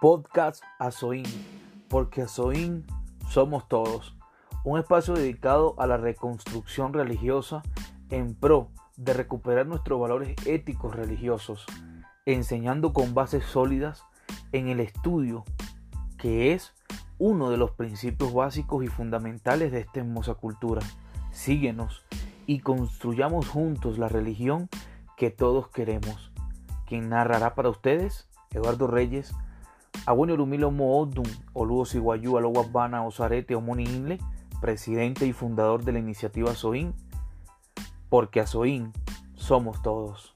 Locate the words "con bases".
12.92-13.44